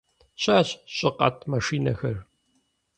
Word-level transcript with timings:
Щыӏэщ 0.41 0.69
щӏыкъэтӏ 0.95 1.47
машинэхэр. 1.49 2.17